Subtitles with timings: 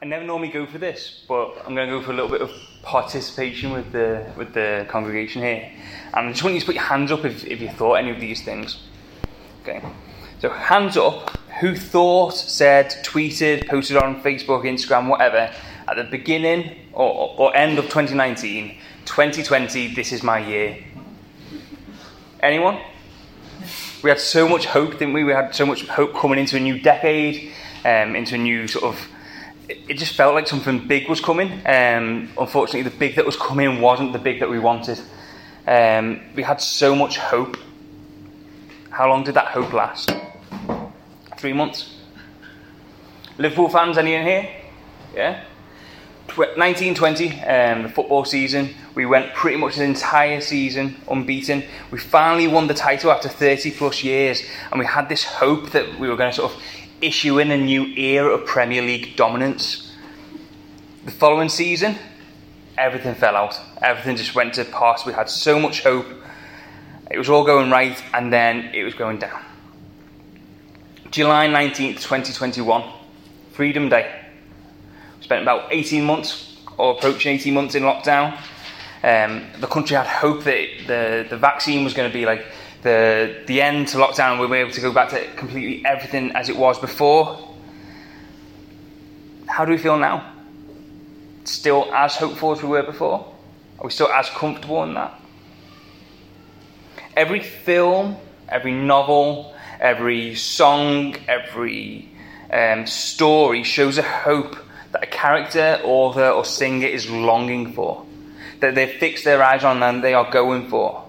[0.00, 2.40] I never normally go for this, but I'm going to go for a little bit
[2.40, 2.52] of
[2.82, 5.72] participation with the with the congregation here.
[6.14, 8.10] And I just want you to put your hands up if, if you thought any
[8.10, 8.80] of these things.
[9.62, 9.82] Okay.
[10.38, 11.36] So hands up.
[11.60, 15.52] Who thought, said, tweeted, posted on Facebook, Instagram, whatever,
[15.88, 20.84] at the beginning or, or end of 2019, 2020, this is my year.
[22.38, 22.80] Anyone?
[24.04, 25.24] We had so much hope, didn't we?
[25.24, 27.50] We had so much hope coming into a new decade,
[27.84, 29.08] um, into a new sort of
[29.68, 31.52] it just felt like something big was coming.
[31.66, 35.00] Um, unfortunately, the big that was coming wasn't the big that we wanted.
[35.66, 37.58] Um, we had so much hope.
[38.90, 40.10] How long did that hope last?
[41.36, 41.94] Three months.
[43.36, 44.50] Liverpool fans, any in here?
[45.14, 45.44] Yeah?
[46.36, 51.64] 1920, um, the football season, we went pretty much the entire season unbeaten.
[51.90, 55.98] We finally won the title after 30 plus years, and we had this hope that
[55.98, 56.62] we were going to sort of
[57.00, 59.94] issue in a new era of Premier League dominance.
[61.04, 61.96] The following season,
[62.76, 63.58] everything fell out.
[63.82, 65.06] Everything just went to pass.
[65.06, 66.06] We had so much hope.
[67.10, 69.42] It was all going right, and then it was going down.
[71.10, 72.92] July 19th, 2021,
[73.52, 74.24] Freedom Day.
[75.20, 78.38] Spent about 18 months, or approaching 18 months in lockdown.
[79.02, 82.44] Um, the country had hope that the, the vaccine was going to be like
[82.82, 86.48] the, the end to lockdown, we were able to go back to completely everything as
[86.48, 87.56] it was before.
[89.46, 90.32] How do we feel now?
[91.44, 93.34] Still as hopeful as we were before?
[93.78, 95.20] Are we still as comfortable in that?
[97.16, 98.16] Every film,
[98.48, 102.08] every novel, every song, every
[102.52, 104.56] um, story shows a hope
[104.92, 108.04] that a character, author, or singer is longing for,
[108.60, 111.07] that they've fixed their eyes on and they are going for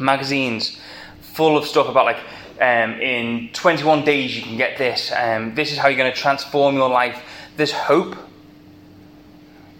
[0.00, 0.78] magazines
[1.20, 2.18] full of stuff about like
[2.60, 5.12] um, in 21 days you can get this.
[5.16, 7.22] Um, this is how you're going to transform your life.
[7.56, 8.16] There's hope,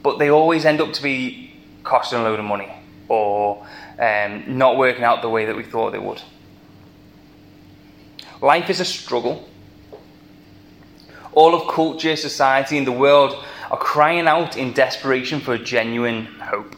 [0.03, 2.73] but they always end up to be costing a load of money
[3.09, 3.67] or
[3.99, 6.23] um, not working out the way that we thought they would.
[8.41, 9.47] Life is a struggle.
[11.33, 16.75] All of culture, society, and the world are crying out in desperation for genuine hope.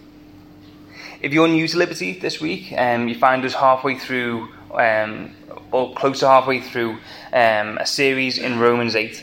[1.23, 5.33] If you're new to Liberty this week, um, you find us halfway through, um,
[5.71, 6.99] or close to halfway through,
[7.33, 9.23] um, a series in Romans 8.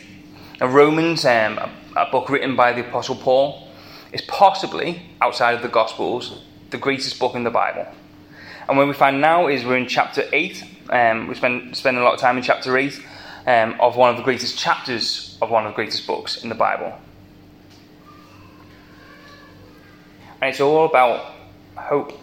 [0.62, 3.68] Now, Romans, um, a, a book written by the Apostle Paul,
[4.14, 7.86] is possibly, outside of the Gospels, the greatest book in the Bible.
[8.70, 10.64] And where we find now is we're in chapter 8.
[10.92, 12.98] Um, we spend, spend a lot of time in chapter 8
[13.46, 16.56] um, of one of the greatest chapters of one of the greatest books in the
[16.56, 16.98] Bible.
[20.42, 21.39] And it's all about
[21.82, 22.20] hope.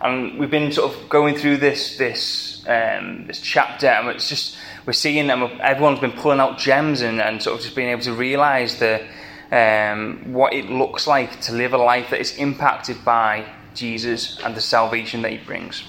[0.00, 4.56] And we've been sort of going through this this um, this chapter, and it's just
[4.84, 8.02] we're seeing, and everyone's been pulling out gems and, and sort of just being able
[8.02, 9.06] to realise the
[9.50, 14.54] um, what it looks like to live a life that is impacted by Jesus and
[14.54, 15.82] the salvation that He brings.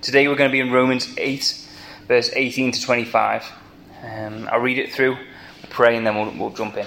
[0.00, 1.68] Today we're going to be in Romans 8,
[2.08, 3.44] verse 18 to 25.
[4.02, 5.18] Um, I'll read it through,
[5.68, 6.86] pray, and then we'll, we'll jump in.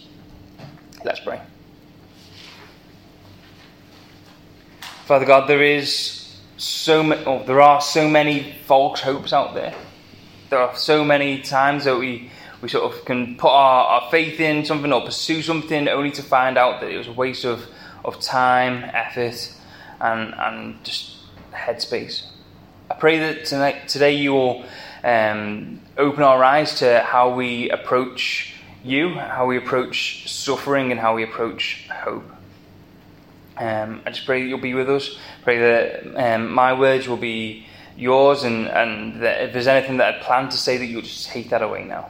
[1.03, 1.41] Let's pray.
[5.05, 9.73] Father God, there is so many, oh, there are so many false hopes out there.
[10.49, 12.29] There are so many times that we,
[12.61, 16.21] we sort of can put our, our faith in something or pursue something only to
[16.21, 17.65] find out that it was a waste of,
[18.05, 19.53] of time, effort,
[19.99, 21.15] and, and just
[21.51, 22.27] headspace.
[22.91, 24.65] I pray that tonight, today you will
[25.03, 28.53] um, open our eyes to how we approach
[28.83, 32.29] you, how we approach suffering, and how we approach hope.
[33.57, 35.17] Um, I just pray that you'll be with us.
[35.43, 40.15] Pray that um, my words will be yours, and, and that if there's anything that
[40.15, 42.09] I'd planned to say, that you'll just take that away now.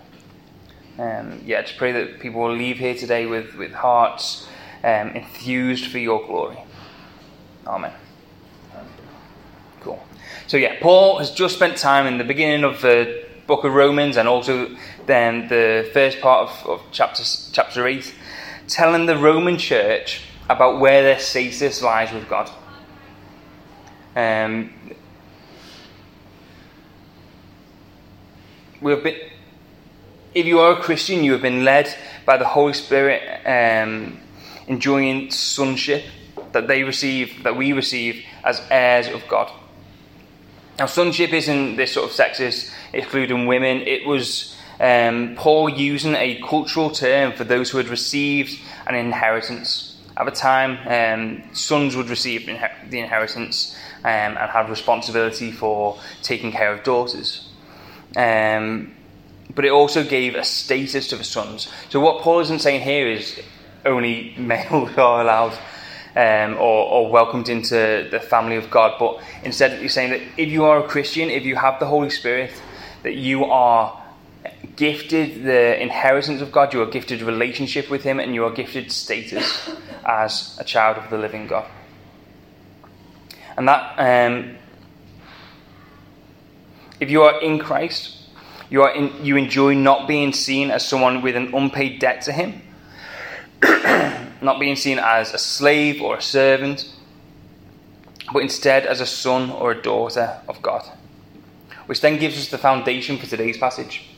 [0.97, 4.47] Um, yeah, just pray that people will leave here today with, with hearts
[4.83, 6.57] um, enthused for your glory.
[7.65, 7.93] Amen.
[9.81, 10.03] Cool.
[10.47, 14.15] So, yeah, Paul has just spent time in the beginning of the book of Romans
[14.15, 14.73] and also
[15.07, 17.21] then the first part of, of chapter,
[17.51, 18.15] chapter 8
[18.69, 22.49] telling the Roman church about where their status lies with God.
[24.15, 24.73] Um,
[28.79, 29.19] we have been,
[30.33, 31.93] if you are a Christian, you have been led
[32.25, 34.17] by the Holy Spirit, um,
[34.67, 36.05] enjoying sonship
[36.53, 39.51] that they receive, that we receive as heirs of God.
[40.81, 43.81] Now, sonship isn't this sort of sexist, excluding women.
[43.81, 49.95] It was um, Paul using a cultural term for those who had received an inheritance.
[50.17, 56.51] At the time, um, sons would receive the inheritance um, and have responsibility for taking
[56.51, 57.47] care of daughters.
[58.15, 58.95] Um,
[59.53, 61.71] but it also gave a status to the sons.
[61.89, 63.39] So what Paul isn't saying here is
[63.85, 65.55] only males are allowed
[66.15, 70.49] um, or, or, welcomed into the family of God, but instead you're saying that if
[70.49, 72.51] you are a Christian, if you have the Holy Spirit,
[73.03, 74.01] that you are
[74.75, 78.91] gifted the inheritance of God, you are gifted relationship with Him, and you are gifted
[78.91, 79.69] status
[80.05, 81.69] as a child of the living God.
[83.57, 84.55] And that, um,
[86.99, 88.17] if you are in Christ,
[88.69, 92.31] you, are in, you enjoy not being seen as someone with an unpaid debt to
[92.31, 92.61] Him,
[94.41, 96.91] not being seen as a slave or a servant,
[98.33, 100.83] but instead as a son or a daughter of God.
[101.85, 104.09] Which then gives us the foundation for today's passage.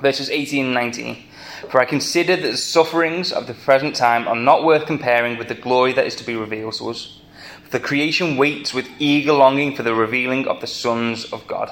[0.00, 1.24] Verses 18 and 19.
[1.68, 5.48] For I consider that the sufferings of the present time are not worth comparing with
[5.48, 7.20] the glory that is to be revealed to us.
[7.64, 11.70] For the creation waits with eager longing for the revealing of the sons of God.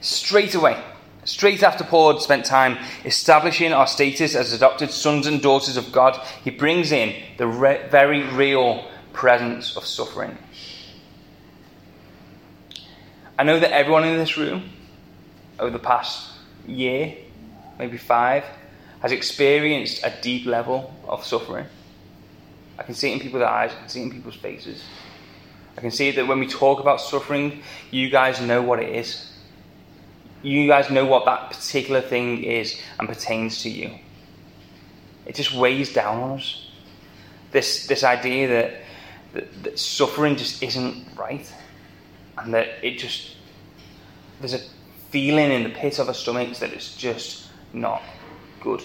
[0.00, 0.82] Straight away,
[1.24, 5.92] straight after Paul had spent time establishing our status as adopted sons and daughters of
[5.92, 10.36] God, he brings in the re- very real presence of suffering.
[13.38, 14.70] I know that everyone in this room
[15.58, 16.32] over the past
[16.66, 17.16] year,
[17.78, 18.44] maybe five,
[19.00, 21.66] has experienced a deep level of suffering.
[22.78, 24.84] I can see it in people's eyes, I can see it in people's faces.
[25.76, 29.29] I can see that when we talk about suffering, you guys know what it is
[30.42, 33.90] you guys know what that particular thing is and pertains to you.
[35.26, 36.70] It just weighs down on us.
[37.52, 38.74] This, this idea that,
[39.34, 41.52] that, that suffering just isn't right
[42.38, 43.36] and that it just,
[44.40, 44.60] there's a
[45.10, 48.02] feeling in the pit of our stomachs that it's just not
[48.60, 48.82] good.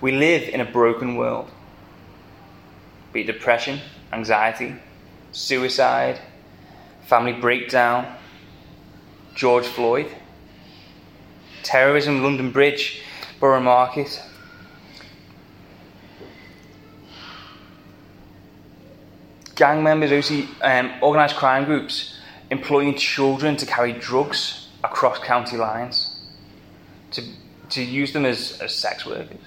[0.00, 1.50] We live in a broken world.
[3.12, 3.80] Be it depression,
[4.12, 4.74] anxiety,
[5.32, 6.18] suicide,
[7.06, 8.16] family breakdown,
[9.40, 10.06] George Floyd,
[11.62, 13.00] terrorism, London Bridge,
[13.40, 14.22] Borough Market.
[19.54, 22.20] Gang members, OC, um, organised crime groups
[22.50, 26.20] employing children to carry drugs across county lines,
[27.12, 27.22] to,
[27.70, 29.40] to use them as, as sex workers.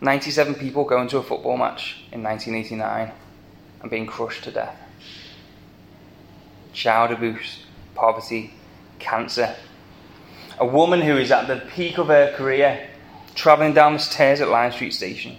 [0.00, 3.12] 97 people going to a football match in 1989
[3.82, 4.87] and being crushed to death
[6.72, 8.54] child abuse, poverty,
[8.98, 9.54] cancer.
[10.58, 12.88] A woman who is at the peak of her career,
[13.34, 15.36] travelling down the stairs at Lime Street Station.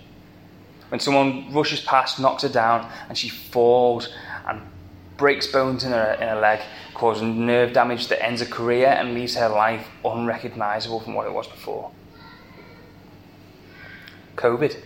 [0.89, 4.09] When someone rushes past, knocks her down, and she falls
[4.47, 4.61] and
[5.17, 6.61] breaks bones in her, in her leg,
[6.93, 11.33] causing nerve damage that ends her career and leaves her life unrecognisable from what it
[11.33, 11.91] was before.
[14.35, 14.77] COVID.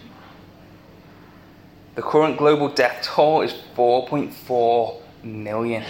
[1.95, 5.83] The current global death toll is 4.4 million.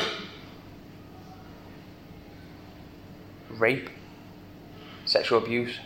[3.60, 3.89] Rape,
[5.05, 5.77] sexual abuse.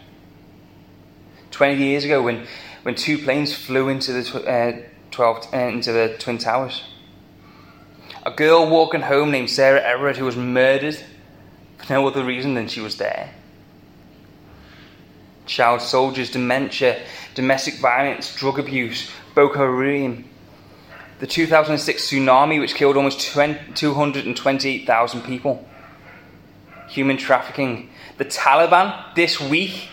[1.52, 2.46] 20 years ago, when,
[2.84, 4.72] when two planes flew into the, tw- uh,
[5.12, 6.84] 12, uh, into the Twin Towers,
[8.26, 10.98] a girl walking home named Sarah Everard who was murdered
[11.78, 13.32] for no other reason than she was there.
[15.46, 17.02] Child soldiers, dementia,
[17.34, 20.26] domestic violence, drug abuse, Boko Haram,
[21.20, 25.66] the 2006 tsunami, which killed almost 228,000 people
[26.88, 27.90] human trafficking.
[28.18, 29.90] The Taliban this week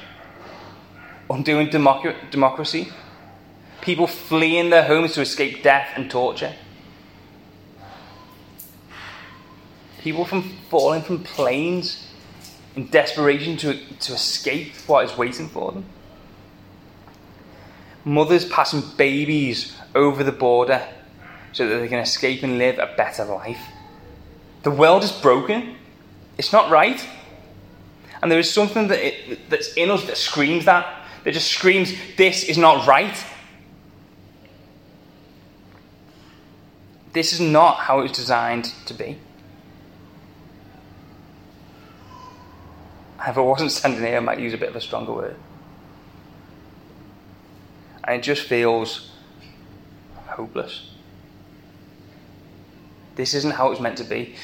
[1.31, 2.89] undoing democ- democracy.
[3.81, 6.55] People fleeing their homes to escape death and torture.
[10.01, 12.07] People from falling from planes
[12.77, 15.85] in desperation to, to escape what is waiting for them.
[18.05, 20.87] Mothers passing babies over the border
[21.53, 23.61] so that they can escape and live a better life.
[24.63, 25.77] The world is broken.
[26.39, 27.07] It's not right.
[28.23, 31.93] And there is something that it, that's in us that screams that, that just screams,
[32.17, 33.17] this is not right.
[37.13, 39.19] This is not how it was designed to be.
[43.27, 45.37] If I wasn't standing here, I might use a bit of a stronger word.
[48.03, 49.13] And it just feels
[50.27, 50.91] hopeless.
[53.15, 54.35] This isn't how it was meant to be.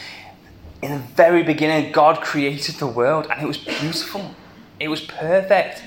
[0.83, 4.35] In the very beginning, God created the world and it was beautiful.
[4.79, 5.83] It was perfect.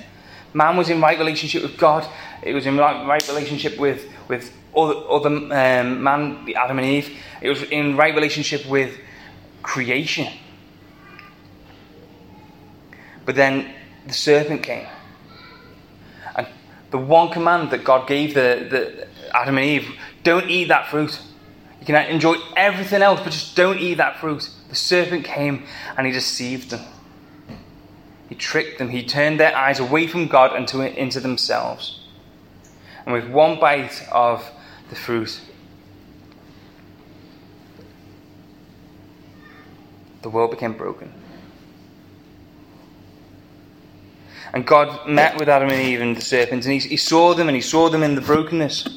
[0.53, 2.07] Man was in right relationship with God.
[2.43, 7.17] It was in right, right relationship with, with other, other um, man, Adam and Eve.
[7.41, 8.95] It was in right relationship with
[9.63, 10.31] creation.
[13.25, 13.73] But then
[14.05, 14.85] the serpent came.
[16.35, 16.47] And
[16.91, 21.19] the one command that God gave the, the Adam and Eve don't eat that fruit.
[21.83, 24.49] You can enjoy everything else, but just don't eat that fruit.
[24.69, 25.65] The serpent came
[25.97, 26.79] and he deceived them.
[28.29, 28.87] He tricked them.
[28.87, 31.99] He turned their eyes away from God and to, into themselves.
[33.05, 34.49] And with one bite of
[34.89, 35.41] the fruit,
[40.21, 41.11] the world became broken.
[44.53, 47.49] And God met with Adam and Eve and the serpent, and he, he saw them
[47.49, 48.87] and he saw them in the brokenness.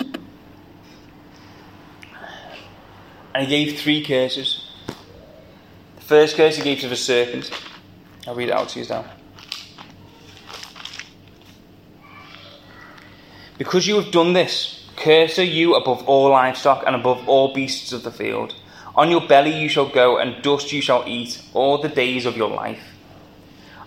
[3.37, 4.67] And he gave three curses.
[5.97, 7.51] The first curse he gave to the serpent.
[8.27, 9.05] I'll read it out to you now.
[13.59, 17.93] Because you have done this, curse are you above all livestock and above all beasts
[17.93, 18.55] of the field.
[18.95, 22.39] On your belly you shall go, and dust you shall eat all the days of
[22.39, 22.81] your life.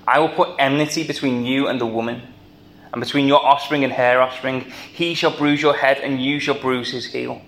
[0.08, 2.22] I will put enmity between you and the woman,
[2.94, 4.72] and between your offspring and her offspring.
[4.94, 7.42] He shall bruise your head, and you shall bruise his heel.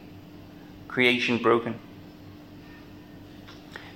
[0.87, 1.79] Creation broken.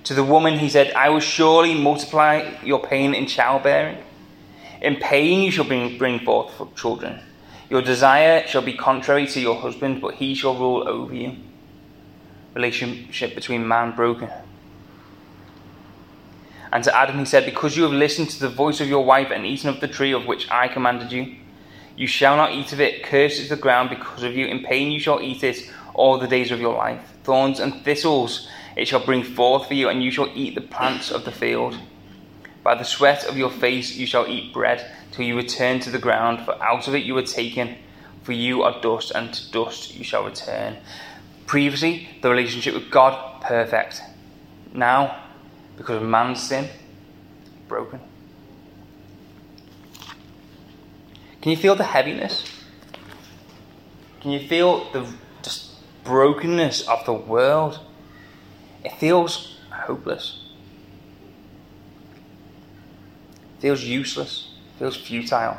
[0.06, 3.98] To the woman he said, I will surely multiply your pain in childbearing.
[4.80, 7.18] In pain you shall bring, forth children.
[7.68, 11.34] Your desire shall be contrary to your husband, but he shall rule over you.
[12.54, 14.30] Relationship between man broken.
[16.72, 19.32] And to Adam he said, Because you have listened to the voice of your wife
[19.32, 21.34] and eaten of the tree of which I commanded you,
[21.96, 23.02] you shall not eat of it.
[23.02, 24.46] Cursed is the ground because of you.
[24.46, 27.02] In pain you shall eat it all the days of your life.
[27.24, 31.10] Thorns and thistles it shall bring forth for you, and you shall eat the plants
[31.10, 31.78] of the field.
[32.62, 35.98] By the sweat of your face you shall eat bread, till you return to the
[35.98, 37.76] ground, for out of it you were taken.
[38.22, 40.76] For you are dust, and to dust you shall return.
[41.46, 44.02] Previously, the relationship with God, perfect.
[44.74, 45.22] Now,
[45.76, 46.68] because of man's sin,
[47.68, 48.00] broken.
[51.40, 52.50] Can you feel the heaviness?
[54.20, 55.06] Can you feel the
[55.42, 55.70] just
[56.02, 57.78] brokenness of the world?
[58.86, 60.38] It feels hopeless.
[63.58, 64.50] It feels useless.
[64.76, 65.58] It feels futile.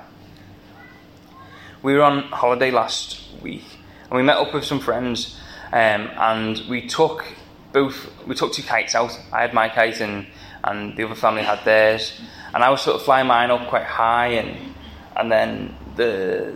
[1.83, 3.65] We were on holiday last week
[4.03, 5.37] and we met up with some friends
[5.73, 7.25] um, and we took
[7.73, 9.19] both we took two kites out.
[9.33, 10.25] I had my kite and,
[10.63, 12.13] and the other family had theirs.
[12.53, 14.73] And I was sort of flying mine up quite high and
[15.17, 16.55] and then the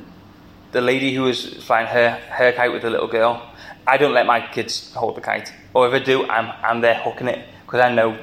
[0.72, 3.51] the lady who was flying her, her kite with the little girl,
[3.92, 5.52] I don't let my kids hold the kite.
[5.74, 8.18] Or if I do, I'm, I'm there hooking it because I know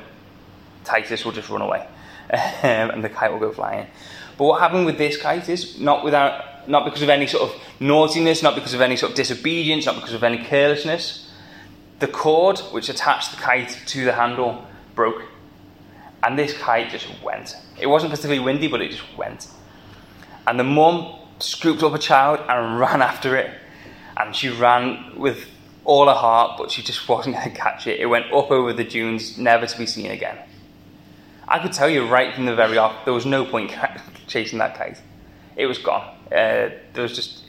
[0.85, 1.87] Titus will just run away
[2.63, 3.87] and the kite will go flying.
[4.37, 7.61] But what happened with this kite is not without, not because of any sort of
[7.81, 11.29] naughtiness, not because of any sort of disobedience, not because of any carelessness
[11.99, 15.23] the cord which attached the kite to the handle broke,
[16.23, 17.57] and this kite just went.
[17.81, 19.49] It wasn't particularly windy, but it just went.
[20.47, 23.51] And the mum scooped up a child and ran after it,
[24.17, 25.47] and she ran with
[25.89, 27.99] all her heart, but she just wasn't going to catch it.
[27.99, 30.39] It went up over the dunes, never to be seen again.
[31.49, 33.75] I could tell you right from the very off, there was no point
[34.27, 35.01] chasing that kite.
[35.57, 36.15] It was gone.
[36.27, 37.43] Uh, there was just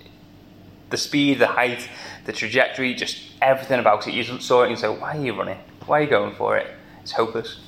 [0.89, 1.87] the speed, the height,
[2.25, 4.13] the trajectory, just everything about it.
[4.13, 5.59] You saw it and say, why are you running?
[5.85, 6.67] Why are you going for it?
[7.01, 7.59] It's hopeless.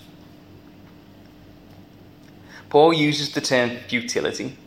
[2.69, 4.57] Paul uses the term futility,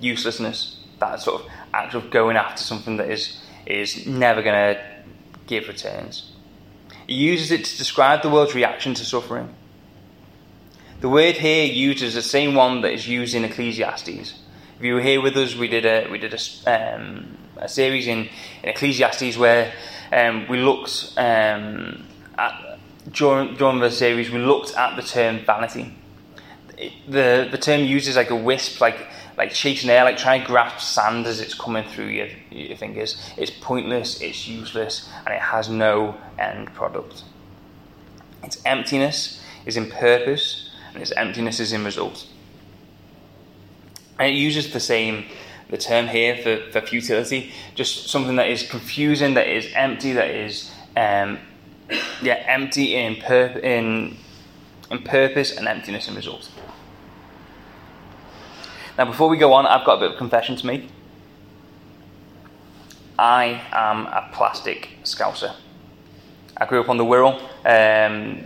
[0.00, 4.97] uselessness, that sort of act of going after something that is, is never going to
[5.48, 6.30] give returns.
[7.06, 9.54] He uses it to describe the world's reaction to suffering.
[11.00, 14.34] The word here used is the same one that is used in Ecclesiastes.
[14.78, 18.06] If you were here with us, we did a we did a, um, a series
[18.06, 18.28] in,
[18.62, 19.72] in Ecclesiastes where
[20.12, 22.04] um, we looked um,
[22.36, 22.78] at,
[23.12, 25.94] during, during the series, we looked at the term vanity.
[26.76, 30.46] It, the, the term uses like a wisp, like like chasing air, like trying to
[30.46, 33.16] grasp sand as it's coming through your, your fingers.
[33.36, 37.22] It's pointless, it's useless, and it has no end product.
[38.42, 42.26] Its emptiness is in purpose, and its emptiness is in result.
[44.18, 45.26] And it uses the same
[45.70, 50.30] the term here for, for futility, just something that is confusing, that is empty, that
[50.30, 51.38] is um,
[52.22, 54.16] yeah, empty in, pur- in,
[54.90, 56.50] in purpose and emptiness in result.
[58.98, 60.88] Now, before we go on, I've got a bit of confession to make.
[63.16, 65.54] I am a plastic scouser.
[66.56, 67.40] I grew up on the Wirral.
[67.64, 68.42] Um,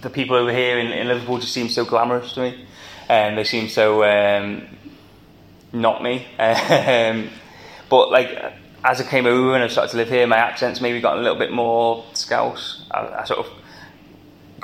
[0.00, 2.64] the people over here in, in, Liverpool just seem so glamorous to me,
[3.08, 4.68] and um, they seem so um,
[5.72, 6.26] not me.
[6.38, 7.28] Um,
[7.90, 8.30] but like
[8.84, 11.20] as I came over and I started to live here, my accents maybe got a
[11.20, 12.86] little bit more Scouse.
[12.90, 13.52] I, I sort of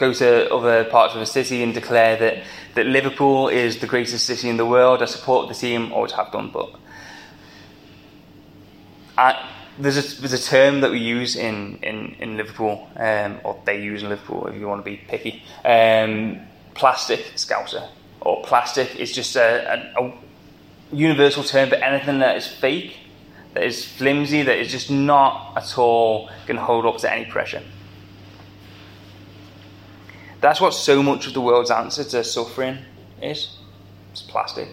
[0.00, 2.42] go to other parts of the city and declare that,
[2.75, 5.02] that Liverpool is the greatest city in the world.
[5.02, 6.71] I support the team, always have done, but
[9.16, 13.61] I, there's a there's a term that we use in in in Liverpool, um, or
[13.64, 15.42] they use in Liverpool if you want to be picky.
[15.64, 16.40] Um,
[16.75, 17.88] plastic scouser
[18.23, 20.12] or plastic is just a, a, a
[20.92, 22.97] universal term for anything that is fake,
[23.54, 27.25] that is flimsy, that is just not at all going to hold up to any
[27.25, 27.62] pressure.
[30.40, 32.78] That's what so much of the world's answer to suffering
[33.23, 33.59] is.
[34.12, 34.68] It's plastic.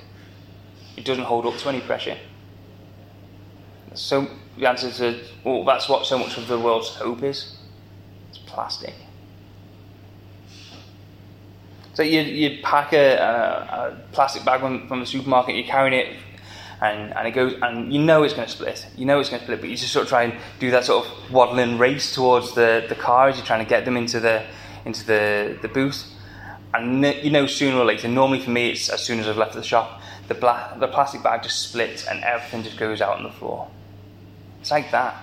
[0.95, 2.17] It doesn't hold up to any pressure.
[3.93, 7.57] So the answer to well, that's what so much of the world's hope is.
[8.29, 8.93] It's plastic.
[11.93, 15.99] So you, you pack a, a, a plastic bag from, from the supermarket, you're carrying
[15.99, 16.15] it,
[16.79, 18.85] and, and it goes, and you know it's going to split.
[18.95, 20.85] You know it's going to split, but you just sort of try and do that
[20.85, 24.19] sort of waddling race towards the, the car as you're trying to get them into
[24.19, 24.45] the
[24.87, 26.09] into the, the booth.
[26.73, 29.53] And you know sooner or later, normally for me it's as soon as I've left
[29.53, 33.23] the shop, the, bla- the plastic bag just splits and everything just goes out on
[33.23, 33.69] the floor.
[34.61, 35.15] It's like that.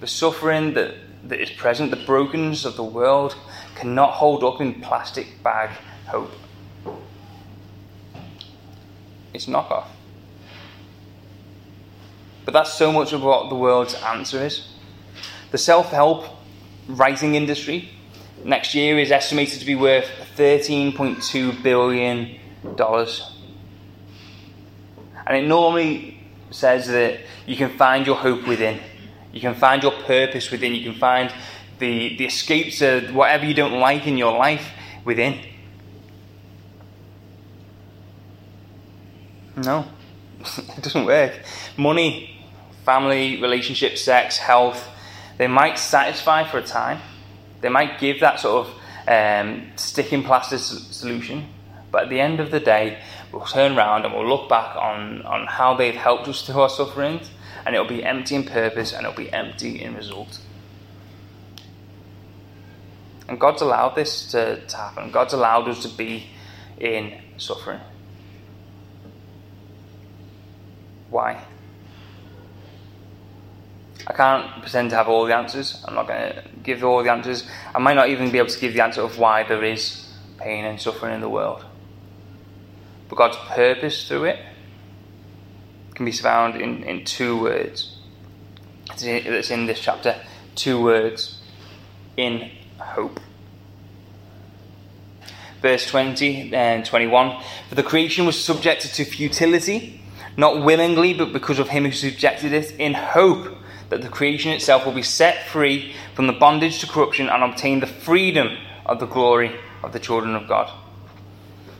[0.00, 3.36] The suffering that, that is present, the brokenness of the world,
[3.74, 5.70] cannot hold up in plastic bag
[6.06, 6.32] hope.
[9.32, 9.86] It's knockoff.
[12.44, 14.68] But that's so much of what the world's answer is.
[15.50, 16.26] The self help
[16.88, 17.90] writing industry
[18.44, 22.38] next year is estimated to be worth $13.2 billion.
[25.26, 26.20] And it normally
[26.50, 28.80] says that you can find your hope within,
[29.32, 31.32] you can find your purpose within, you can find
[31.78, 34.70] the, the escape to whatever you don't like in your life
[35.04, 35.40] within.
[39.56, 39.86] No,
[40.58, 41.40] it doesn't work.
[41.76, 42.38] Money,
[42.84, 44.88] family, relationships, sex, health,
[45.38, 47.00] they might satisfy for a time.
[47.60, 48.74] They might give that sort of
[49.08, 51.48] um, sticking plaster solution.
[51.90, 52.98] But at the end of the day,
[53.32, 56.68] we'll turn around and we'll look back on, on how they've helped us through our
[56.68, 57.30] sufferings,
[57.64, 60.40] and it'll be empty in purpose and it'll be empty in result.
[63.28, 65.10] And God's allowed this to, to happen.
[65.10, 66.26] God's allowed us to be
[66.78, 67.80] in suffering.
[71.10, 71.44] Why?
[74.06, 75.82] I can't pretend to have all the answers.
[75.86, 77.48] I'm not going to give all the answers.
[77.74, 80.06] I might not even be able to give the answer of why there is
[80.38, 81.64] pain and suffering in the world.
[83.08, 84.38] But God's purpose through it
[85.94, 87.96] can be found in, in two words.
[88.90, 90.20] It's in this chapter.
[90.54, 91.40] Two words.
[92.16, 93.20] In hope.
[95.62, 100.02] Verse 20 and 21 For the creation was subjected to futility,
[100.36, 103.56] not willingly, but because of him who subjected it, in hope
[103.90, 107.80] that the creation itself will be set free from the bondage to corruption and obtain
[107.80, 110.72] the freedom of the glory of the children of God.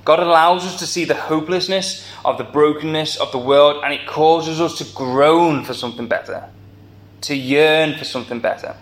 [0.05, 4.07] God allows us to see the hopelessness of the brokenness of the world, and it
[4.07, 6.49] causes us to groan for something better,
[7.23, 8.77] to yearn for something better.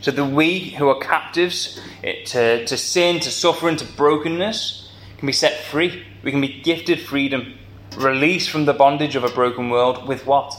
[0.00, 5.26] So that we who are captives eh, to, to sin, to suffering, to brokenness, can
[5.26, 6.04] be set free.
[6.22, 7.58] We can be gifted freedom,
[7.96, 10.56] released from the bondage of a broken world with what?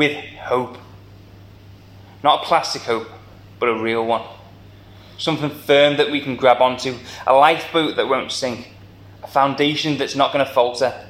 [0.00, 0.78] With hope.
[2.24, 3.06] Not a plastic hope,
[3.58, 4.22] but a real one.
[5.18, 8.72] Something firm that we can grab onto, a lifeboat that won't sink,
[9.22, 11.06] a foundation that's not going to falter,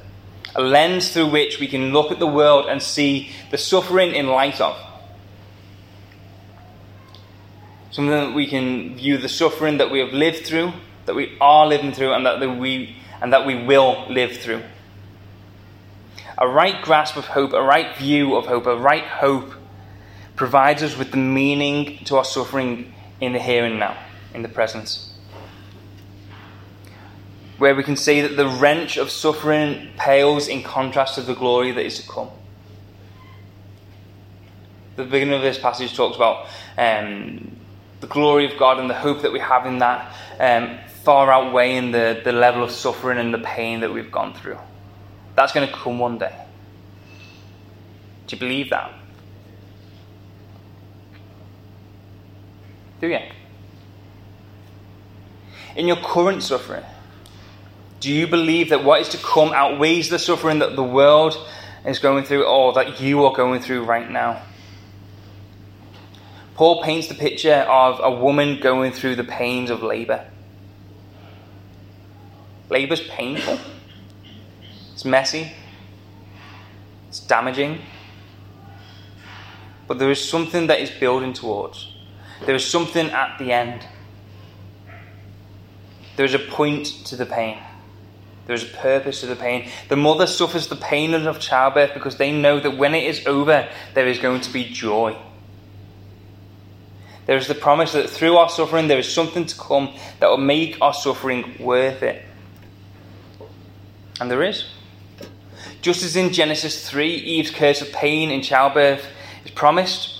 [0.55, 4.27] a lens through which we can look at the world and see the suffering in
[4.27, 4.75] light of.
[7.91, 10.73] Something that we can view the suffering that we have lived through,
[11.05, 14.61] that we are living through, and that we and that we will live through
[16.37, 19.53] a right grasp of hope, a right view of hope, a right hope
[20.35, 23.97] provides us with the meaning to our suffering in the here and now,
[24.33, 25.11] in the present.
[27.61, 31.71] where we can see that the wrench of suffering pales in contrast to the glory
[31.71, 32.27] that is to come.
[34.95, 37.55] The beginning of this passage talks about um,
[37.99, 41.91] the glory of God and the hope that we have in that um, far outweighing
[41.91, 44.57] the, the level of suffering and the pain that we've gone through.
[45.35, 46.35] That's going to come one day.
[48.27, 48.93] Do you believe that?
[52.99, 53.19] Do you?
[55.75, 56.83] In your current suffering,
[57.99, 61.37] do you believe that what is to come outweighs the suffering that the world
[61.85, 64.41] is going through or that you are going through right now?
[66.55, 70.27] Paul paints the picture of a woman going through the pains of labour.
[72.69, 73.57] Labour's painful,
[75.01, 75.51] it's messy,
[77.09, 77.81] it's damaging,
[79.87, 81.91] but there is something that is building towards.
[82.45, 83.83] There is something at the end.
[86.17, 87.57] There is a point to the pain.
[88.45, 89.71] There is a purpose to the pain.
[89.89, 93.67] The mother suffers the pain of childbirth because they know that when it is over,
[93.95, 95.17] there is going to be joy.
[97.25, 100.37] There is the promise that through our suffering, there is something to come that will
[100.37, 102.23] make our suffering worth it.
[104.19, 104.65] And there is.
[105.81, 109.03] Just as in Genesis 3, Eve's curse of pain in childbirth
[109.43, 110.19] is promised,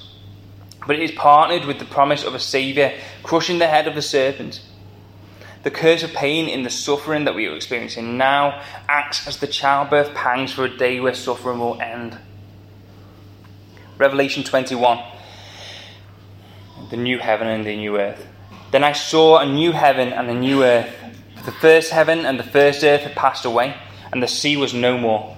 [0.87, 4.01] but it is partnered with the promise of a Saviour crushing the head of the
[4.01, 4.61] serpent.
[5.61, 9.45] The curse of pain in the suffering that we are experiencing now acts as the
[9.45, 12.17] childbirth pangs for a day where suffering will end.
[13.99, 14.99] Revelation 21
[16.89, 18.25] The new heaven and the new earth.
[18.71, 20.91] Then I saw a new heaven and a new earth.
[21.45, 23.75] The first heaven and the first earth had passed away,
[24.11, 25.37] and the sea was no more.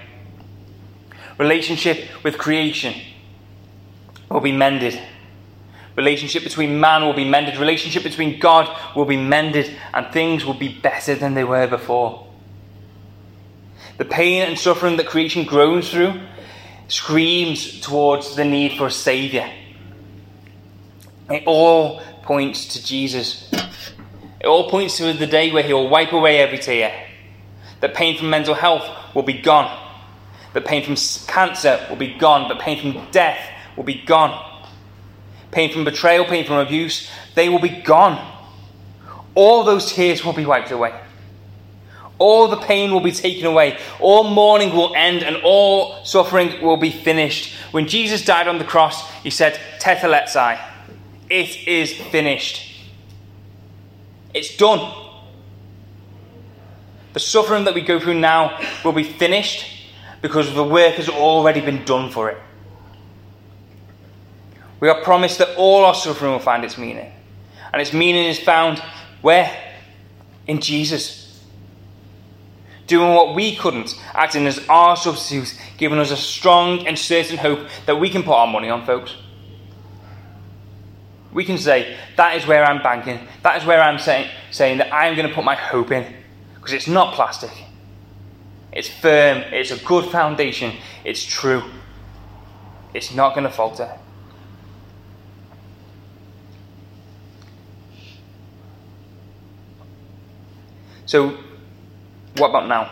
[1.41, 2.93] Relationship with creation
[4.29, 5.01] will be mended.
[5.95, 7.57] Relationship between man will be mended.
[7.57, 12.27] Relationship between God will be mended, and things will be better than they were before.
[13.97, 16.21] The pain and suffering that creation groans through
[16.87, 19.49] screams towards the need for a Saviour.
[21.27, 23.51] It all points to Jesus.
[23.51, 27.07] It all points to the day where He will wipe away every tear.
[27.79, 29.90] That pain from mental health will be gone.
[30.53, 30.95] That pain from
[31.27, 32.47] cancer will be gone.
[32.47, 33.39] but pain from death
[33.75, 34.47] will be gone.
[35.51, 38.27] Pain from betrayal, pain from abuse, they will be gone.
[39.35, 40.93] All those tears will be wiped away.
[42.17, 43.79] All the pain will be taken away.
[43.99, 47.55] All mourning will end and all suffering will be finished.
[47.71, 50.59] When Jesus died on the cross, he said, Tetelestai,
[51.29, 52.79] it is finished.
[54.33, 54.93] It's done.
[57.13, 59.80] The suffering that we go through now will be finished
[60.21, 62.37] because the work has already been done for it.
[64.79, 67.11] We are promised that all our suffering will find its meaning.
[67.71, 68.79] And its meaning is found
[69.21, 69.51] where?
[70.47, 71.43] In Jesus.
[72.87, 77.67] Doing what we couldn't, acting as our substitute, giving us a strong and certain hope
[77.85, 79.15] that we can put our money on, folks.
[81.31, 83.25] We can say, that is where I'm banking.
[83.43, 86.13] That is where I'm saying, saying that I'm going to put my hope in.
[86.55, 87.51] Because it's not plastic.
[88.71, 89.39] It's firm.
[89.51, 90.73] It's a good foundation.
[91.03, 91.63] It's true.
[92.93, 93.97] It's not going to falter.
[101.05, 101.37] So,
[102.37, 102.89] what about now?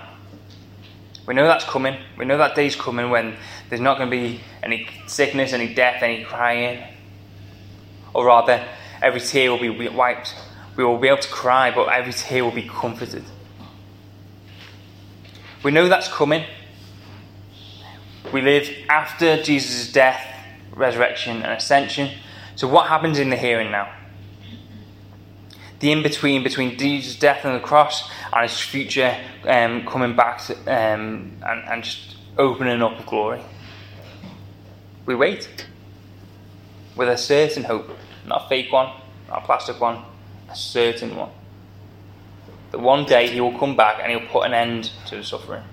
[1.26, 1.98] We know that's coming.
[2.18, 3.38] We know that day's coming when
[3.70, 6.84] there's not going to be any sickness, any death, any crying.
[8.14, 8.66] Or rather,
[9.02, 10.36] every tear will be wiped.
[10.76, 13.24] We will be able to cry, but every tear will be comforted.
[15.64, 16.46] We know that's coming.
[18.34, 20.26] We live after Jesus' death,
[20.74, 22.12] resurrection, and ascension.
[22.56, 23.94] So, what happens in the here and now?
[25.80, 30.42] the in between between Jesus' death on the cross and his future um, coming back
[30.46, 33.42] to, um, and, and just opening up glory.
[35.06, 35.66] We wait
[36.96, 37.90] with a certain hope,
[38.26, 38.94] not a fake one,
[39.30, 40.04] not a plastic one,
[40.50, 41.32] a certain one.
[42.72, 45.64] That one day he will come back and he'll put an end to the suffering.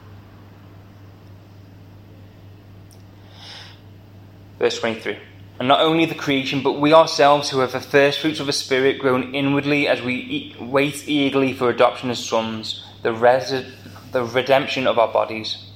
[4.58, 5.18] Verse 23
[5.58, 8.52] And not only the creation, but we ourselves who have the first fruits of the
[8.52, 13.64] Spirit groan inwardly as we wait eagerly for adoption as sons, the, res-
[14.12, 15.66] the redemption of our bodies.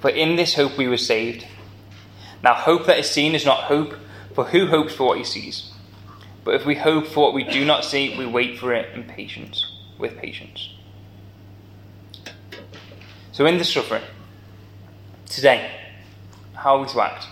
[0.00, 1.46] For in this hope we were saved.
[2.42, 3.94] Now, hope that is seen is not hope,
[4.34, 5.72] for who hopes for what he sees?
[6.44, 9.04] But if we hope for what we do not see, we wait for it in
[9.04, 10.70] patience, with patience.
[13.32, 14.02] So, in the suffering,
[15.26, 15.70] today,
[16.54, 17.26] how are we to act?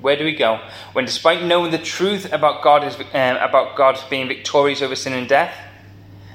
[0.00, 0.60] Where do we go
[0.92, 5.12] when, despite knowing the truth about God is um, about God being victorious over sin
[5.12, 5.56] and death,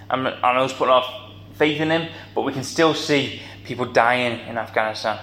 [0.10, 1.06] and, and us putting our
[1.56, 5.19] faith in Him, but we can still see people dying in Afghanistan.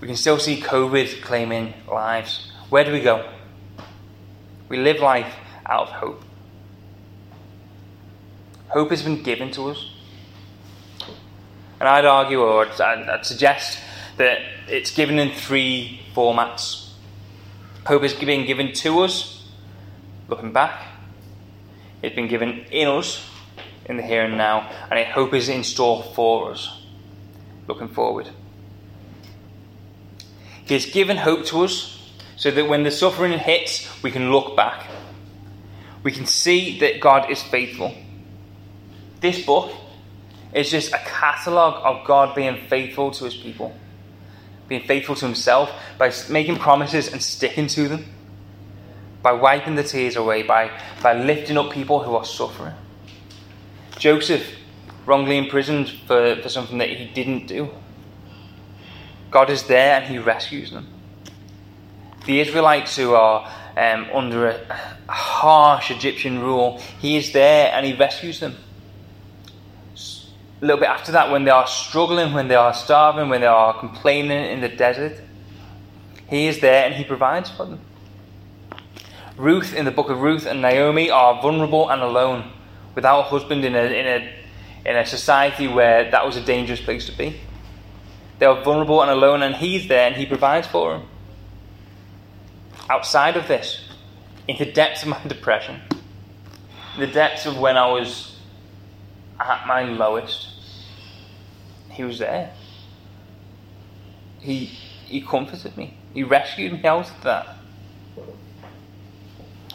[0.00, 2.50] We can still see COVID claiming lives.
[2.68, 3.30] Where do we go?
[4.68, 5.32] We live life
[5.64, 6.25] out of hope.
[8.68, 9.90] Hope has been given to us.
[11.78, 13.78] And I'd argue, or I'd, I'd suggest,
[14.16, 16.90] that it's given in three formats.
[17.86, 19.46] Hope is being given to us,
[20.28, 20.82] looking back.
[22.02, 23.28] It's been given in us,
[23.86, 24.70] in the here and now.
[24.90, 26.82] And hope is in store for us,
[27.68, 28.28] looking forward.
[30.64, 34.56] He has given hope to us so that when the suffering hits, we can look
[34.56, 34.86] back.
[36.02, 37.94] We can see that God is faithful.
[39.26, 39.72] This book
[40.54, 43.74] is just a catalogue of God being faithful to his people
[44.68, 48.04] being faithful to himself, by making promises and sticking to them,
[49.22, 50.70] by wiping the tears away, by,
[51.02, 52.74] by lifting up people who are suffering.
[53.98, 54.44] Joseph,
[55.06, 57.70] wrongly imprisoned for, for something that he didn't do.
[59.30, 60.88] God is there and he rescues them.
[62.26, 64.60] The Israelites who are um, under a,
[65.08, 68.56] a harsh Egyptian rule, he is there and he rescues them
[70.66, 73.46] a little bit after that, when they are struggling, when they are starving, when they
[73.46, 75.20] are complaining in the desert,
[76.28, 77.80] He is there and He provides for them.
[79.36, 82.50] Ruth, in the book of Ruth, and Naomi are vulnerable and alone,
[82.96, 86.80] without a husband in a, in a, in a society where that was a dangerous
[86.80, 87.40] place to be.
[88.40, 91.08] They are vulnerable and alone, and He's there and He provides for them.
[92.90, 93.88] Outside of this,
[94.48, 95.80] in the depths of my depression,
[96.98, 98.36] the depths of when I was
[99.38, 100.55] at my lowest,
[101.96, 102.52] He was there.
[104.40, 104.66] He,
[105.06, 105.96] he comforted me.
[106.12, 107.56] He rescued me out of that.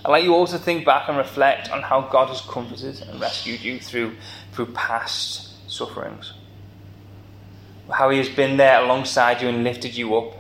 [0.06, 3.20] I'd like you all to think back and reflect on how God has comforted and
[3.20, 4.16] rescued you through,
[4.52, 6.34] through past sufferings.
[7.92, 10.36] How He has been there alongside you and lifted you up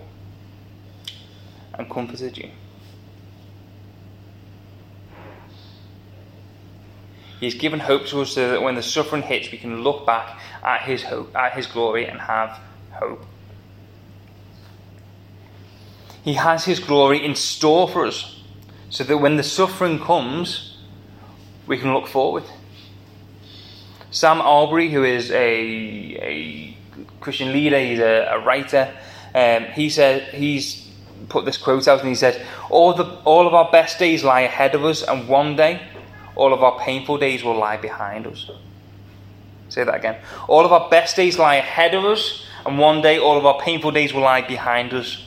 [1.73, 2.51] and comforted you.
[7.41, 10.39] He's given hope to us so that when the suffering hits, we can look back
[10.63, 12.59] at His hope, at His glory, and have
[12.91, 13.25] hope.
[16.23, 18.43] He has His glory in store for us,
[18.91, 20.77] so that when the suffering comes,
[21.65, 22.43] we can look forward.
[24.11, 26.77] Sam Allberry, who is a, a
[27.21, 28.93] Christian leader, he's a, a writer,
[29.33, 30.91] um, he said he's
[31.27, 34.41] put this quote out and he said, all, the, all of our best days lie
[34.41, 35.81] ahead of us, and one day
[36.35, 38.49] all of our painful days will lie behind us.
[39.69, 40.17] Say that again.
[40.47, 43.59] All of our best days lie ahead of us, and one day all of our
[43.61, 45.25] painful days will lie behind us.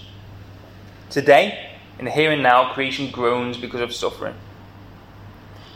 [1.11, 4.35] Today, in the here and now, creation groans because of suffering.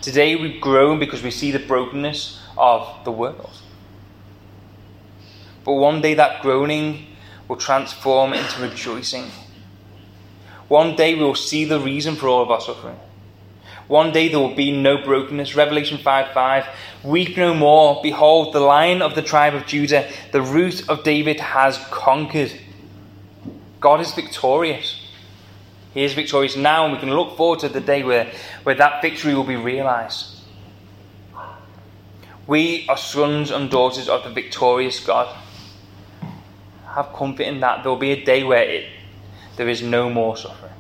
[0.01, 3.57] Today we groan because we see the brokenness of the world.
[5.65, 7.07] But one day that groaning
[7.47, 9.31] will transform into rejoicing.
[10.69, 12.99] One day we will see the reason for all of our suffering.
[13.89, 15.57] One day there will be no brokenness.
[15.57, 16.67] Revelation 5 5.
[17.05, 18.01] Weep no more.
[18.03, 22.53] Behold, the lion of the tribe of Judah, the root of David, has conquered.
[23.81, 25.07] God is victorious.
[25.95, 28.31] He is victorious now, and we can look forward to the day where,
[28.63, 30.37] where that victory will be realized.
[32.47, 35.35] We are sons and daughters of the victorious God.
[36.87, 37.83] Have comfort in that.
[37.83, 38.87] There will be a day where it,
[39.57, 40.73] there is no more suffering.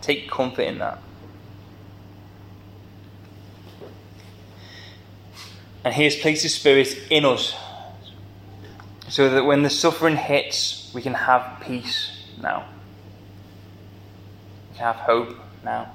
[0.00, 0.98] Take comfort in that.
[5.88, 7.56] And He has placed His Spirit in us
[9.08, 12.10] so that when the suffering hits, we can have peace
[12.42, 12.68] now.
[14.70, 15.90] We can have hope now.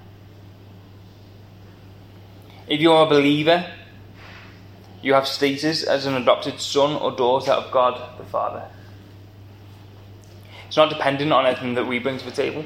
[2.67, 3.71] If you are a believer,
[5.03, 8.67] you have status as an adopted son or daughter of God the Father.
[10.65, 12.65] It's not dependent on anything that we bring to the table.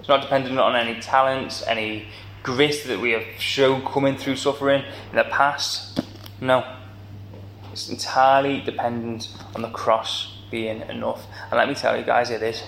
[0.00, 2.08] It's not dependent on any talents, any
[2.42, 6.00] grace that we have shown coming through suffering in the past.
[6.40, 6.64] No.
[7.72, 11.24] It's entirely dependent on the cross being enough.
[11.50, 12.62] And let me tell you guys, it is.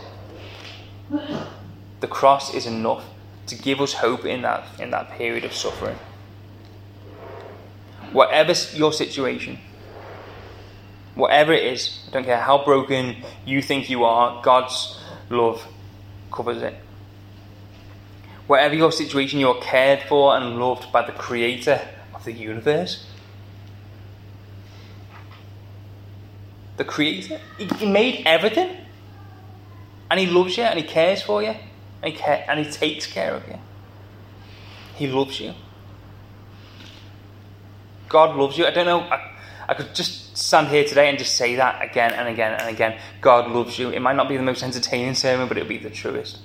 [2.00, 3.04] The cross is enough
[3.46, 5.98] to give us hope in that, in that period of suffering.
[8.12, 9.58] Whatever your situation,
[11.14, 15.66] whatever it is, I don't care how broken you think you are, God's love
[16.32, 16.74] covers it.
[18.46, 21.80] Whatever your situation, you are cared for and loved by the Creator
[22.14, 23.06] of the universe.
[26.76, 27.40] The Creator.
[27.78, 28.76] He made everything.
[30.10, 31.54] And He loves you and He cares for you.
[32.02, 33.58] And He, care, and he takes care of you.
[34.96, 35.54] He loves you.
[38.08, 38.66] God loves you.
[38.66, 39.00] I don't know.
[39.00, 39.30] I,
[39.68, 42.98] I could just stand here today and just say that again and again and again.
[43.20, 43.90] God loves you.
[43.90, 46.38] It might not be the most entertaining sermon, but it'll be the truest.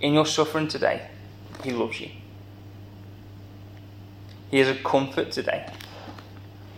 [0.00, 1.08] In your suffering today,
[1.64, 2.10] He loves you.
[4.50, 5.70] He is a comfort today.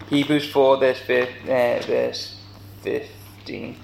[0.09, 2.40] Hebrews 4, verse, uh, verse
[2.83, 3.76] 15.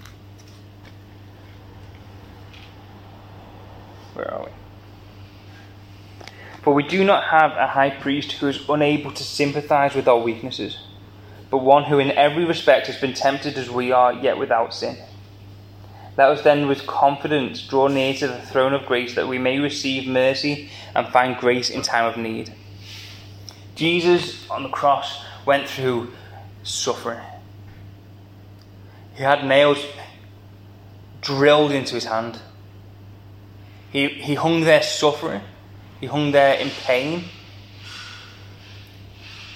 [4.14, 4.50] Where are we?
[6.62, 10.18] For we do not have a high priest who is unable to sympathize with our
[10.18, 10.78] weaknesses,
[11.48, 14.96] but one who in every respect has been tempted as we are, yet without sin.
[16.16, 19.58] Let us then with confidence draw near to the throne of grace that we may
[19.58, 22.54] receive mercy and find grace in time of need.
[23.74, 26.12] Jesus on the cross went through
[26.62, 27.20] suffering.
[29.14, 29.84] He had nails
[31.20, 32.38] drilled into his hand.
[33.90, 35.42] He, he hung there suffering.
[36.00, 37.24] He hung there in pain.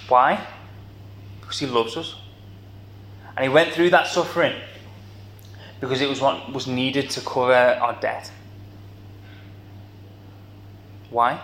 [0.09, 0.47] Why?
[1.41, 2.17] Because he loves us.
[3.37, 4.55] And he went through that suffering
[5.81, 8.31] because it was what was needed to cover our debt.
[11.11, 11.41] Why?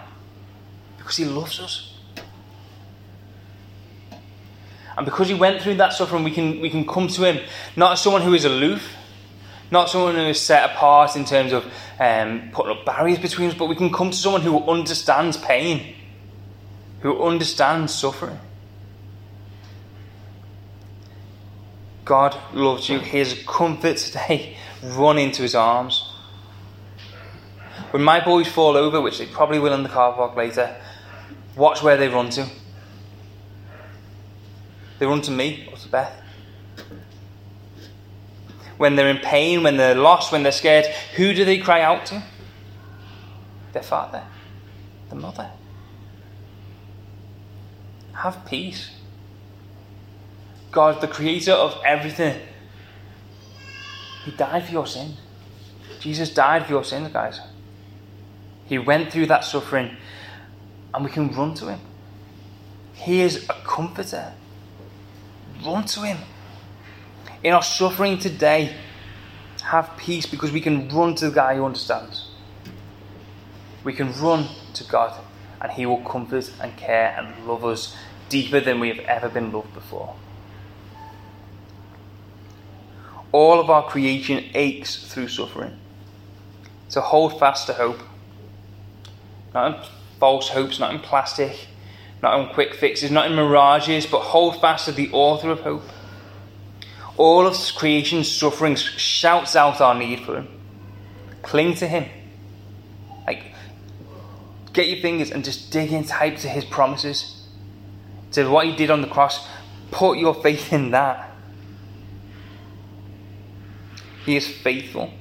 [0.98, 1.92] Because he loves us.
[4.96, 7.44] And because he went through that suffering, we can, we can come to him
[7.76, 8.94] not as someone who is aloof,
[9.70, 11.64] not someone who is set apart in terms of
[11.98, 15.94] um, putting up barriers between us, but we can come to someone who understands pain,
[17.00, 18.38] who understands suffering.
[22.06, 23.00] God loves you.
[23.00, 24.56] He is a comfort today.
[24.82, 26.14] Run into his arms.
[27.90, 30.74] When my boys fall over, which they probably will in the car park later,
[31.54, 32.48] watch where they run to.
[34.98, 36.22] They run to me or to Beth
[38.76, 42.06] when they're in pain, when they're lost, when they're scared, who do they cry out
[42.06, 42.22] to?
[43.72, 44.22] Their father,
[45.08, 45.50] the mother.
[48.12, 48.90] Have peace.
[50.76, 52.38] God, the creator of everything,
[54.26, 55.16] He died for your sins.
[56.00, 57.40] Jesus died for your sins, guys.
[58.66, 59.96] He went through that suffering,
[60.92, 61.80] and we can run to Him.
[62.92, 64.34] He is a comforter.
[65.64, 66.18] Run to Him
[67.42, 68.74] in our suffering today,
[69.62, 72.28] have peace because we can run to the guy who understands.
[73.82, 75.18] We can run to God
[75.62, 77.96] and He will comfort and care and love us
[78.28, 80.16] deeper than we have ever been loved before.
[83.36, 85.76] All of our creation aches through suffering.
[86.88, 88.00] So hold fast to hope.
[89.52, 91.66] Not in false hopes, not in plastic,
[92.22, 95.82] not in quick fixes, not in mirages, but hold fast to the author of hope
[97.16, 100.48] all of creation's suffering shouts out our need for Him.
[101.42, 102.06] Cling to Him.
[103.26, 103.42] Like,
[104.72, 107.46] get your fingers and just dig in tight to His promises,
[108.32, 109.46] to what He did on the cross.
[109.90, 111.32] Put your faith in that.
[114.26, 115.12] He is faithful.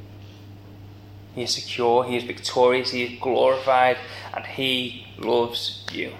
[1.35, 2.03] He is secure.
[2.05, 2.89] He is victorious.
[2.89, 3.97] He is glorified.
[4.33, 6.11] And He loves you.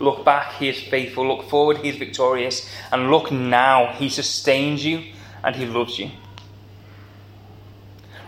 [0.00, 1.28] Look back, He is faithful.
[1.28, 2.68] Look forward, He is victorious.
[2.90, 5.12] And look now, He sustains you
[5.44, 6.10] and He loves you.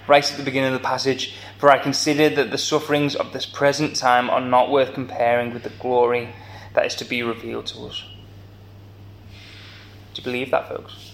[0.07, 3.47] Right at the beginning of the passage, for I consider that the sufferings of this
[3.47, 6.29] present time are not worth comparing with the glory
[6.75, 8.05] that is to be revealed to us.
[10.13, 11.12] Do you believe that, folks?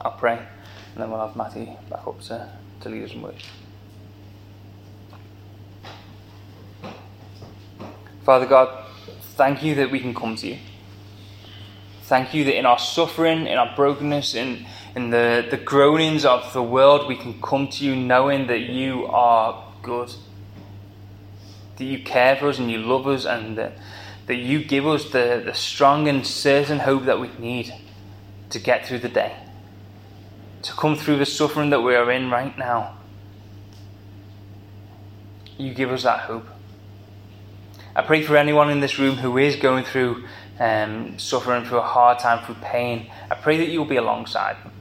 [0.00, 0.38] I'll pray
[0.94, 3.48] and then we'll have Matty back up to, to lead us in worship.
[8.24, 8.84] Father God,
[9.36, 10.58] thank you that we can come to you.
[12.02, 14.66] Thank you that in our suffering, in our brokenness, in,
[14.96, 19.06] in the, the groanings of the world, we can come to you knowing that you
[19.06, 20.12] are good.
[21.76, 23.78] That you care for us and you love us, and that,
[24.26, 27.72] that you give us the, the strong and certain hope that we need
[28.50, 29.34] to get through the day
[30.62, 32.96] to come through the suffering that we are in right now.
[35.56, 36.46] You give us that hope.
[37.94, 40.24] I pray for anyone in this room who is going through
[40.60, 43.10] um, suffering through a hard time, through pain.
[43.30, 44.72] I pray that you will be alongside them.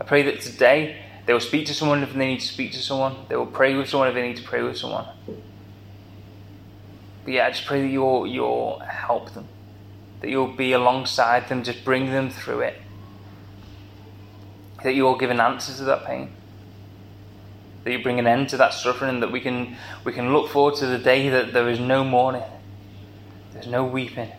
[0.00, 2.78] I pray that today they will speak to someone if they need to speak to
[2.78, 3.14] someone.
[3.28, 5.06] They will pray with someone if they need to pray with someone.
[7.24, 9.46] But yeah, I just pray that you'll, you'll help them.
[10.20, 12.80] That you'll be alongside them, just bring them through it.
[14.84, 16.32] That you'll give an answer to that pain.
[17.84, 20.76] That you bring an end to that suffering, that we can we can look forward
[20.76, 22.42] to the day that there is no mourning.
[23.52, 24.30] There's no weeping.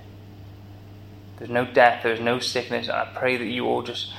[1.38, 4.14] There's no death, there's no sickness, and I pray that you all just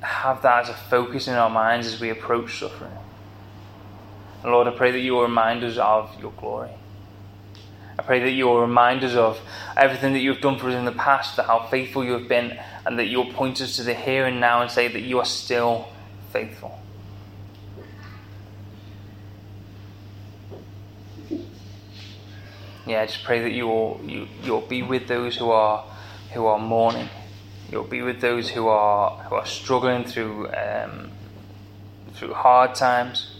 [0.00, 2.92] have that as a focus in our minds as we approach suffering.
[4.42, 6.70] And Lord, I pray that you will remind us of your glory.
[7.98, 9.40] I pray that you will remind us of
[9.76, 12.28] everything that you have done for us in the past, that how faithful you have
[12.28, 12.56] been,
[12.88, 15.24] and that you'll point us to the here and now and say that you are
[15.26, 15.86] still
[16.32, 16.80] faithful.
[22.86, 25.84] Yeah, I just pray that you will you, you'll be with those who are
[26.32, 27.10] who are mourning.
[27.70, 31.10] You'll be with those who are who are struggling through um,
[32.14, 33.36] through hard times.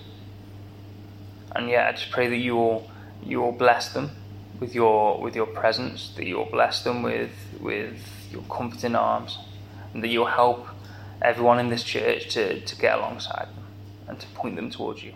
[1.57, 2.91] And yeah, I just pray that you will
[3.25, 4.11] you will bless them
[4.61, 7.33] with your with your presence, that you will bless them with
[7.63, 7.97] with
[8.31, 9.39] your comforting arms,
[9.95, 10.67] and that you'll help
[11.23, 13.65] everyone in this church to, to get alongside them
[14.09, 15.13] and to point them towards you.